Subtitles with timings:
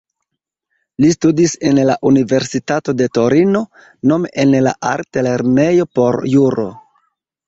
[1.03, 3.61] Li studis en la Universitato de Torino,
[4.13, 6.67] nome en la Altlernejo por Juro.